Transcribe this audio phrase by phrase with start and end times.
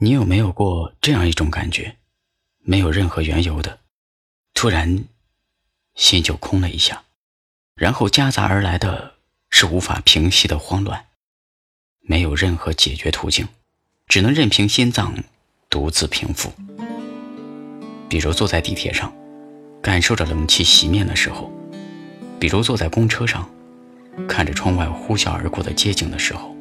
[0.00, 1.96] 你有没有过这样一种感觉？
[2.62, 3.80] 没有任何缘由的，
[4.54, 5.04] 突然
[5.96, 7.02] 心就空了一下，
[7.74, 9.14] 然后夹杂而来的
[9.50, 11.06] 是无法平息的慌乱，
[12.02, 13.48] 没有任何解决途径，
[14.06, 15.16] 只能任凭心脏
[15.68, 16.52] 独自平复。
[18.08, 19.12] 比如坐在地铁上，
[19.82, 21.50] 感受着冷气袭面的时候；
[22.38, 23.50] 比如坐在公车上，
[24.28, 26.54] 看着窗外呼啸而过的街景的时候；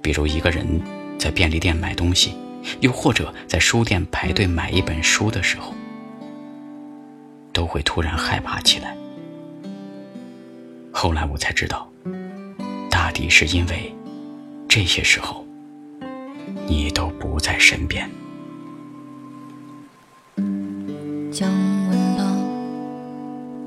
[0.00, 0.80] 比如一个人。
[1.18, 2.34] 在便利店买东西，
[2.80, 5.74] 又或者在书店排队买一本书的时候，
[7.52, 8.96] 都会突然害怕起来。
[10.92, 11.88] 后来我才知道，
[12.90, 13.94] 大抵是因为
[14.68, 15.46] 这些时候
[16.66, 18.08] 你都不在身边。
[21.30, 21.50] 降
[21.90, 22.36] 温了，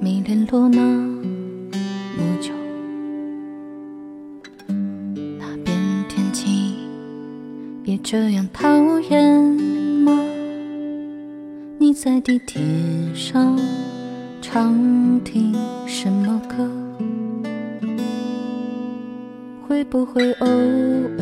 [0.01, 0.79] 没联络那
[7.89, 8.69] 也这样讨
[9.09, 9.35] 厌
[10.03, 10.13] 吗？
[11.79, 12.61] 你在地铁
[13.15, 13.57] 上
[14.43, 15.55] 常听
[15.87, 16.69] 什么歌？
[19.67, 21.17] 会不会偶尔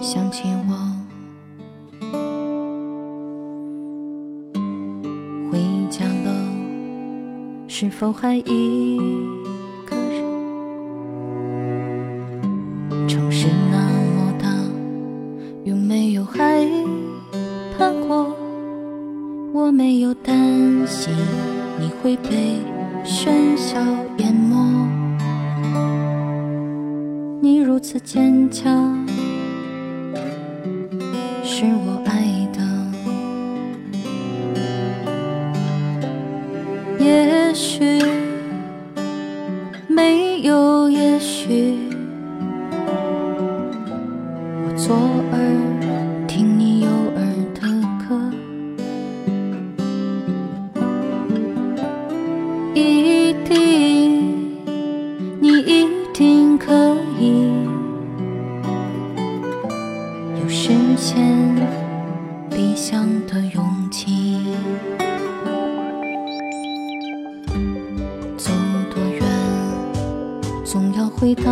[0.00, 0.72] 想起我？
[5.52, 5.58] 回
[5.90, 6.32] 家了，
[7.68, 8.98] 是否还一
[19.52, 21.12] 我没有担心
[21.78, 22.60] 你会被
[23.04, 23.78] 喧嚣
[24.18, 24.56] 淹没。
[27.40, 29.06] 你如此坚强，
[31.42, 32.58] 是我爱的。
[36.98, 38.02] 也许
[39.88, 41.76] 没有，也许。
[44.64, 44.96] 我做
[60.96, 61.54] 现
[62.50, 64.38] 理想的勇气。
[68.38, 68.50] 走
[68.94, 69.22] 多远，
[70.64, 71.44] 总要回到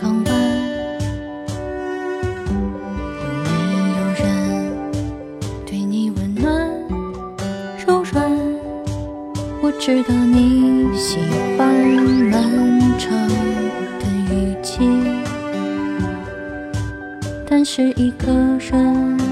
[0.00, 0.34] 港湾。
[2.46, 4.26] 有没有人
[5.66, 6.66] 对你温暖
[7.86, 8.32] 柔软？
[9.60, 11.47] 我知道你喜欢。
[17.70, 19.27] 是一个人。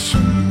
[0.00, 0.49] 一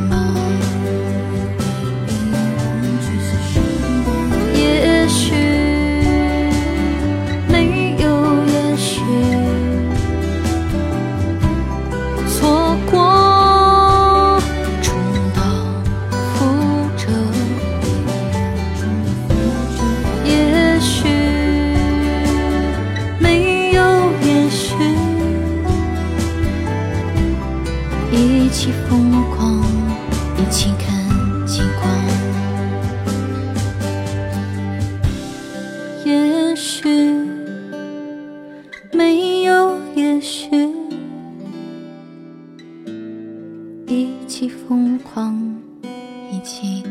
[28.70, 29.64] 起疯狂，
[30.38, 30.94] 一起看
[31.48, 31.90] 极光。
[36.06, 36.88] 也许
[38.94, 40.52] 没有，也许
[43.88, 45.36] 一起疯狂。
[46.32, 46.84] 一起